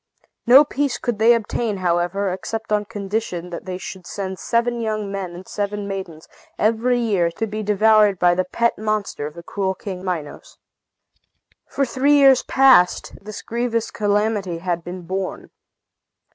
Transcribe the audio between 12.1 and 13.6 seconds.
years past, this